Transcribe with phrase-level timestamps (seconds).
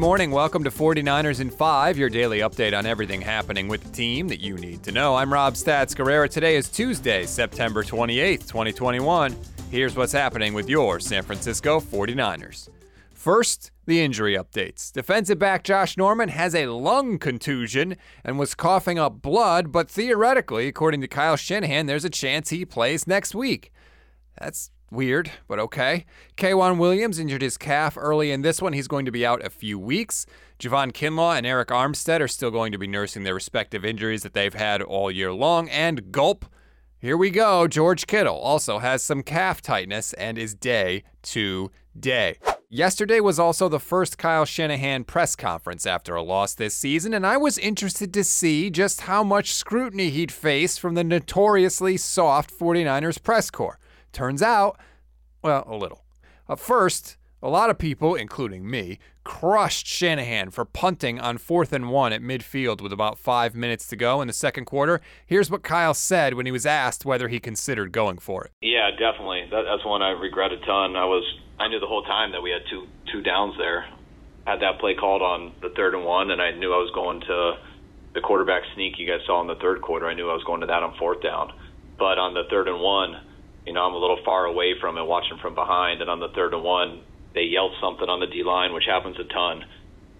[0.00, 0.30] morning.
[0.30, 4.40] Welcome to 49ers in 5, your daily update on everything happening with the team that
[4.40, 5.14] you need to know.
[5.14, 6.30] I'm Rob Stats Guerrera.
[6.30, 9.36] Today is Tuesday, September 28th, 2021.
[9.70, 12.70] Here's what's happening with your San Francisco 49ers.
[13.12, 14.90] First, the injury updates.
[14.90, 20.66] Defensive back Josh Norman has a lung contusion and was coughing up blood, but theoretically,
[20.66, 23.70] according to Kyle Shanahan, there's a chance he plays next week.
[24.40, 26.04] That's Weird, but okay.
[26.36, 28.72] K'Waun Williams injured his calf early in this one.
[28.72, 30.26] He's going to be out a few weeks.
[30.58, 34.34] Javon Kinlaw and Arik Armstead are still going to be nursing their respective injuries that
[34.34, 35.68] they've had all year long.
[35.68, 36.44] And gulp,
[36.98, 37.68] here we go.
[37.68, 42.36] George Kittle also has some calf tightness and is day to day.
[42.72, 47.26] Yesterday was also the first Kyle Shanahan press conference after a loss this season, and
[47.26, 52.56] I was interested to see just how much scrutiny he'd face from the notoriously soft
[52.56, 53.79] 49ers press corps.
[54.12, 54.78] Turns out,
[55.42, 56.04] well, a little.
[56.48, 61.88] Uh, first, a lot of people, including me, crushed Shanahan for punting on fourth and
[61.88, 65.00] one at midfield with about five minutes to go in the second quarter.
[65.24, 68.52] Here's what Kyle said when he was asked whether he considered going for it.
[68.60, 69.48] Yeah, definitely.
[69.50, 70.96] That, that's one I regret a ton.
[70.96, 71.24] I was
[71.58, 73.86] I knew the whole time that we had two two downs there.
[74.46, 77.20] Had that play called on the third and one, and I knew I was going
[77.20, 77.52] to
[78.14, 80.06] the quarterback sneak you guys saw in the third quarter.
[80.08, 81.52] I knew I was going to that on fourth down,
[81.98, 83.20] but on the third and one
[83.66, 86.00] you know, I'm a little far away from it, watching from behind.
[86.00, 87.02] And on the third and one,
[87.34, 89.64] they yelled something on the D line, which happens a ton,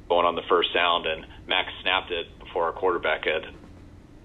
[0.09, 1.07] going on the first sound.
[1.07, 3.47] And Mack snapped it before our quarterback had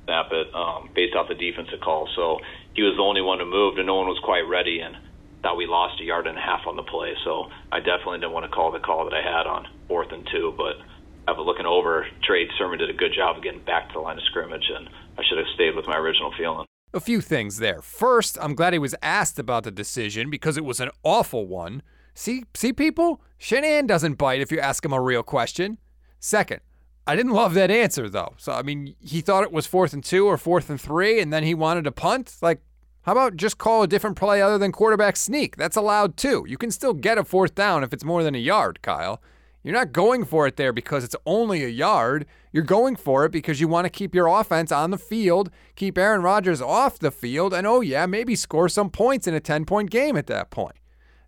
[0.05, 2.07] snap it um, based off the defensive call.
[2.15, 2.39] So
[2.73, 4.79] he was the only one who moved, and no one was quite ready.
[4.79, 4.95] And
[5.41, 7.13] thought we lost a yard and a half on the play.
[7.23, 10.27] So I definitely didn't want to call the call that I had on fourth and
[10.31, 10.53] two.
[10.57, 10.81] But
[11.27, 14.17] after looking over, Trey Sermon did a good job of getting back to the line
[14.17, 16.65] of scrimmage, and I should have stayed with my original feeling.
[16.95, 17.81] A few things there.
[17.81, 21.81] First, I'm glad he was asked about the decision because it was an awful one.
[22.13, 25.77] See, see, people, Shanahan doesn't bite if you ask him a real question.
[26.21, 26.61] Second,
[27.05, 28.33] I didn't love that answer though.
[28.37, 31.33] So I mean, he thought it was fourth and two or fourth and three, and
[31.33, 32.37] then he wanted to punt.
[32.41, 32.61] Like,
[33.01, 35.57] how about just call a different play other than quarterback sneak?
[35.57, 36.45] That's allowed too.
[36.47, 39.21] You can still get a fourth down if it's more than a yard, Kyle.
[39.65, 42.27] You're not going for it there because it's only a yard.
[42.51, 45.97] You're going for it because you want to keep your offense on the field, keep
[45.97, 49.65] Aaron Rodgers off the field, and oh, yeah, maybe score some points in a 10
[49.65, 50.75] point game at that point.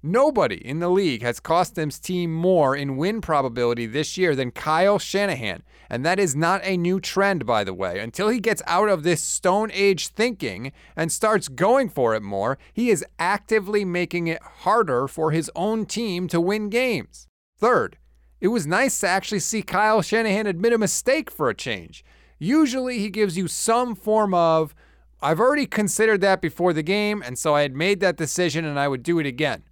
[0.04, 4.52] Nobody in the league has cost this team more in win probability this year than
[4.52, 5.64] Kyle Shanahan.
[5.90, 7.98] And that is not a new trend, by the way.
[8.00, 12.60] Until he gets out of this Stone Age thinking and starts going for it more,
[12.72, 17.28] he is actively making it harder for his own team to win games.
[17.58, 17.98] Third,
[18.40, 22.04] it was nice to actually see Kyle Shanahan admit a mistake for a change.
[22.40, 24.76] Usually he gives you some form of,
[25.22, 28.80] I've already considered that before the game, and so I had made that decision and
[28.80, 29.64] I would do it again.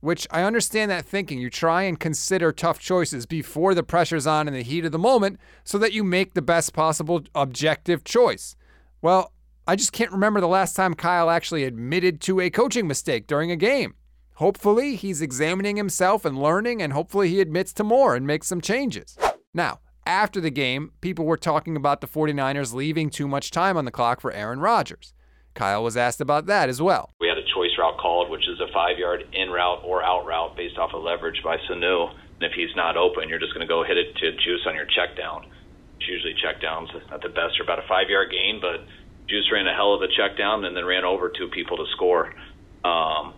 [0.00, 1.38] Which I understand that thinking.
[1.38, 4.98] You try and consider tough choices before the pressure's on in the heat of the
[4.98, 8.54] moment so that you make the best possible objective choice.
[9.00, 9.32] Well,
[9.66, 13.50] I just can't remember the last time Kyle actually admitted to a coaching mistake during
[13.50, 13.94] a game.
[14.36, 18.60] Hopefully, he's examining himself and learning, and hopefully, he admits to more and makes some
[18.60, 19.16] changes.
[19.52, 23.84] Now, after the game, people were talking about the 49ers leaving too much time on
[23.84, 25.14] the clock for Aaron Rodgers.
[25.54, 27.14] Kyle was asked about that as well.
[27.20, 30.26] We had a choice route called, which is a five yard in route or out
[30.26, 32.10] route based off of leverage by Sanu.
[32.10, 34.74] And if he's not open, you're just going to go hit it to Juice on
[34.74, 35.46] your check down.
[36.00, 38.82] It's usually check downs at the best are about a five yard gain, but
[39.28, 41.86] Juice ran a hell of a check down and then ran over two people to
[41.94, 42.34] score.
[42.84, 43.34] Um,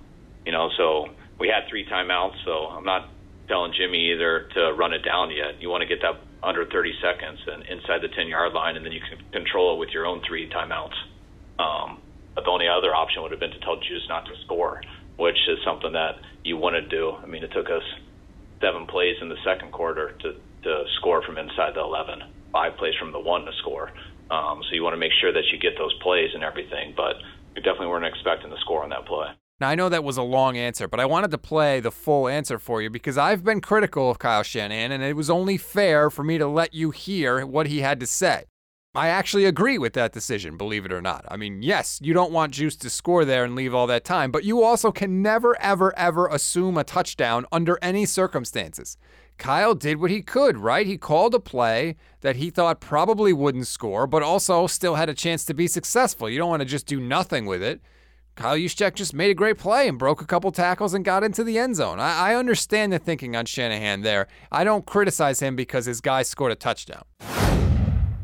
[0.47, 1.09] you know, so
[1.41, 3.11] we had three timeouts, so I'm not
[3.49, 5.61] telling Jimmy either to run it down yet.
[5.61, 8.87] You want to get that under 30 seconds and inside the 10 yard line, and
[8.87, 10.97] then you can control it with your own three timeouts.
[11.61, 12.03] Um,
[12.37, 14.81] but the only other option would have been to tell Juice not to score,
[15.19, 17.13] which is something that you want to do.
[17.23, 17.85] I mean, it took us
[18.63, 22.21] seven plays in the second quarter to, to score from inside the 11,
[22.53, 23.91] five plays from the one to score.
[24.31, 27.17] Um, so you want to make sure that you get those plays and everything, but
[27.57, 29.29] we definitely weren't expecting the score on that play.
[29.59, 32.29] Now, I know that was a long answer, but I wanted to play the full
[32.29, 36.11] answer for you because I've been critical of Kyle Shanahan, and it was only fair
[36.11, 38.45] for me to let you hear what he had to say.
[38.95, 41.25] I actually agree with that decision, believe it or not.
[41.29, 44.31] I mean, yes, you don't want Juice to score there and leave all that time,
[44.31, 48.99] but you also can never, ever, ever assume a touchdown under any circumstances.
[49.39, 50.87] Kyle did what he could, right?
[50.87, 55.15] He called a play that he thought probably wouldn't score, but also still had a
[55.15, 56.29] chance to be successful.
[56.29, 57.81] You don't want to just do nothing with it.
[58.37, 61.43] Kyle Juszczyk just made a great play and broke a couple tackles and got into
[61.43, 61.99] the end zone.
[61.99, 64.29] I, I understand the thinking on Shanahan there.
[64.53, 67.05] I don't criticize him because his guy scored a touchdown.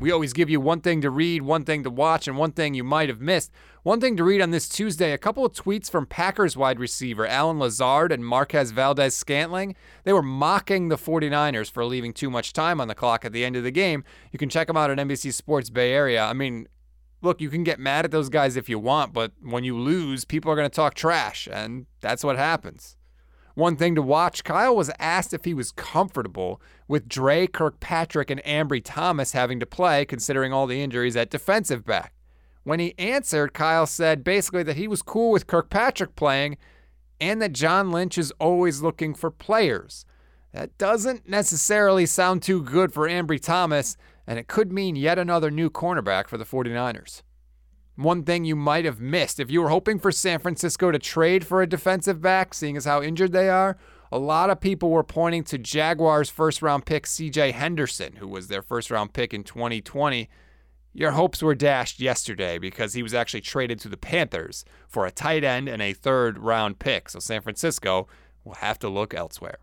[0.00, 2.74] We always give you one thing to read, one thing to watch, and one thing
[2.74, 3.52] you might have missed.
[3.84, 7.26] One thing to read on this Tuesday a couple of tweets from Packers wide receiver
[7.26, 9.76] Allen Lazard and Marquez Valdes-Scantling.
[10.04, 13.44] They were mocking the 49ers for leaving too much time on the clock at the
[13.44, 14.04] end of the game.
[14.30, 16.22] You can check them out at NBC Sports Bay Area.
[16.22, 16.66] I mean,
[17.22, 20.24] look, you can get mad at those guys if you want, but when you lose,
[20.24, 22.96] people are going to talk trash, and that's what happens.
[23.54, 28.42] One thing to watch Kyle was asked if he was comfortable with Dre Kirkpatrick and
[28.44, 32.14] Ambry Thomas having to play, considering all the injuries at defensive back.
[32.64, 36.56] When he answered, Kyle said basically that he was cool with Kirkpatrick playing
[37.20, 40.06] and that John Lynch is always looking for players.
[40.52, 43.96] That doesn't necessarily sound too good for Ambry Thomas,
[44.26, 47.22] and it could mean yet another new cornerback for the 49ers.
[47.96, 51.46] One thing you might have missed if you were hoping for San Francisco to trade
[51.46, 53.76] for a defensive back, seeing as how injured they are,
[54.10, 58.48] a lot of people were pointing to Jaguars' first round pick CJ Henderson, who was
[58.48, 60.28] their first round pick in 2020.
[60.94, 65.10] Your hopes were dashed yesterday because he was actually traded to the Panthers for a
[65.10, 67.08] tight end and a third round pick.
[67.08, 68.06] So San Francisco
[68.44, 69.58] will have to look elsewhere.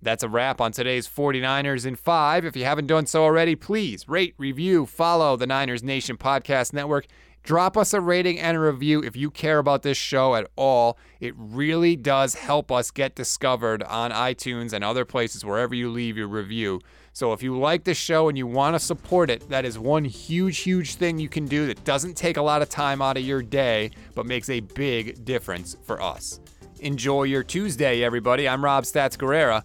[0.00, 2.44] That's a wrap on today's 49ers in 5.
[2.44, 7.06] If you haven't done so already, please rate, review, follow the Niners Nation Podcast Network.
[7.42, 10.98] Drop us a rating and a review if you care about this show at all.
[11.18, 16.16] It really does help us get discovered on iTunes and other places wherever you leave
[16.16, 16.80] your review.
[17.12, 20.04] So if you like this show and you want to support it, that is one
[20.04, 23.24] huge, huge thing you can do that doesn't take a lot of time out of
[23.24, 26.38] your day, but makes a big difference for us.
[26.80, 28.48] Enjoy your Tuesday, everybody.
[28.48, 29.64] I'm Rob Stats Guerrera.